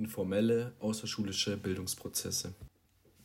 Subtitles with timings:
[0.00, 2.54] Informelle außerschulische Bildungsprozesse.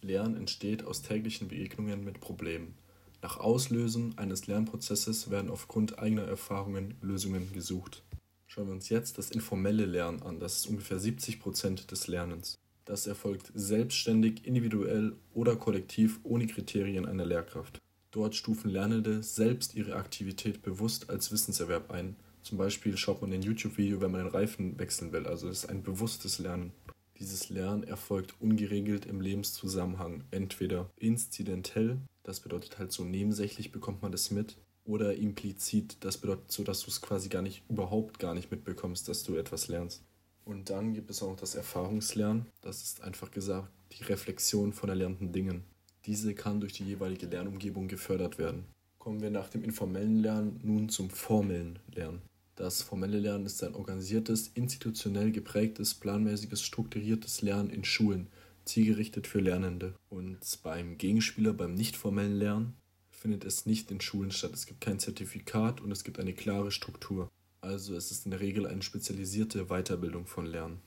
[0.01, 2.75] Lernen entsteht aus täglichen Begegnungen mit Problemen.
[3.21, 8.03] Nach Auslösen eines Lernprozesses werden aufgrund eigener Erfahrungen Lösungen gesucht.
[8.45, 12.57] Schauen wir uns jetzt das informelle Lernen an, das ist ungefähr 70 Prozent des Lernens.
[12.83, 17.79] Das erfolgt selbstständig, individuell oder kollektiv ohne Kriterien einer Lehrkraft.
[18.11, 23.41] Dort stufen Lernende selbst ihre Aktivität bewusst als Wissenserwerb ein zum Beispiel schaut man ein
[23.41, 25.25] YouTube-Video, wenn man den Reifen wechseln will.
[25.25, 26.71] Also es ist ein bewusstes Lernen.
[27.17, 30.23] Dieses Lernen erfolgt ungeregelt im Lebenszusammenhang.
[30.29, 36.51] Entweder inzidentell, das bedeutet halt so nebensächlich bekommt man das mit, oder implizit, das bedeutet
[36.51, 40.03] so, dass du es quasi gar nicht, überhaupt gar nicht mitbekommst, dass du etwas lernst.
[40.43, 42.45] Und dann gibt es auch noch das Erfahrungslernen.
[42.61, 45.63] Das ist einfach gesagt die Reflexion von erlernten Dingen.
[46.05, 48.65] Diese kann durch die jeweilige Lernumgebung gefördert werden.
[48.99, 52.21] Kommen wir nach dem informellen Lernen nun zum formellen Lernen.
[52.55, 58.27] Das formelle Lernen ist ein organisiertes, institutionell geprägtes, planmäßiges, strukturiertes Lernen in Schulen,
[58.63, 59.93] zielgerichtet für Lernende.
[60.09, 62.73] Und beim Gegenspieler, beim nicht formellen Lernen,
[63.11, 64.53] findet es nicht in Schulen statt.
[64.53, 67.29] Es gibt kein Zertifikat und es gibt eine klare Struktur.
[67.59, 70.79] Also es ist in der Regel eine spezialisierte Weiterbildung von Lernen.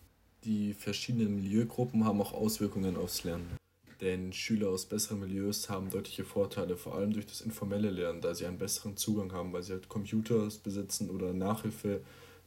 [0.44, 3.58] Die verschiedenen Milieugruppen haben auch Auswirkungen aufs Lernen.
[4.00, 8.34] Denn Schüler aus besseren Milieus haben deutliche Vorteile, vor allem durch das informelle Lernen, da
[8.34, 12.02] sie einen besseren Zugang haben, weil sie halt Computers besitzen oder Nachhilfe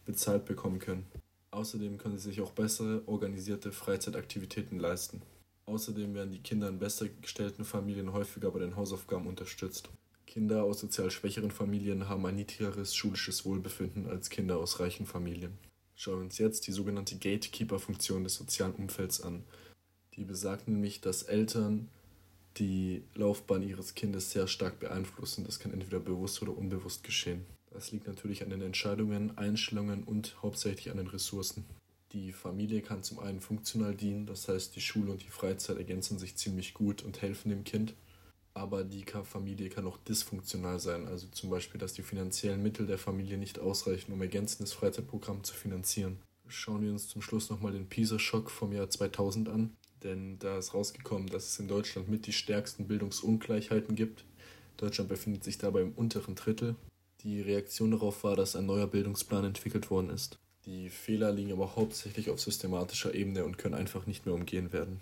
[0.05, 1.05] bezahlt bekommen können.
[1.52, 5.22] Außerdem können sie sich auch bessere organisierte Freizeitaktivitäten leisten.
[5.66, 9.89] Außerdem werden die Kinder in besser gestellten Familien häufiger bei den Hausaufgaben unterstützt.
[10.25, 15.57] Kinder aus sozial schwächeren Familien haben ein niedrigeres schulisches Wohlbefinden als Kinder aus reichen Familien.
[15.95, 19.44] Schauen wir uns jetzt die sogenannte Gatekeeper-Funktion des sozialen Umfelds an.
[20.15, 21.89] Die besagt nämlich, dass Eltern
[22.57, 25.45] die Laufbahn ihres Kindes sehr stark beeinflussen.
[25.45, 27.45] Das kann entweder bewusst oder unbewusst geschehen.
[27.71, 31.63] Das liegt natürlich an den Entscheidungen, Einstellungen und hauptsächlich an den Ressourcen.
[32.11, 36.19] Die Familie kann zum einen funktional dienen, das heißt die Schule und die Freizeit ergänzen
[36.19, 37.93] sich ziemlich gut und helfen dem Kind.
[38.53, 42.97] Aber die Familie kann auch dysfunktional sein, also zum Beispiel, dass die finanziellen Mittel der
[42.97, 46.19] Familie nicht ausreichen, um ergänzendes Freizeitprogramm zu finanzieren.
[46.50, 49.77] Schauen wir uns zum Schluss nochmal den PISA-Schock vom Jahr 2000 an.
[50.03, 54.23] Denn da ist rausgekommen, dass es in Deutschland mit die stärksten Bildungsungleichheiten gibt.
[54.78, 56.75] Deutschland befindet sich dabei im unteren Drittel.
[57.23, 60.39] Die Reaktion darauf war, dass ein neuer Bildungsplan entwickelt worden ist.
[60.66, 65.01] Die Fehler liegen aber hauptsächlich auf systematischer Ebene und können einfach nicht mehr umgehen werden.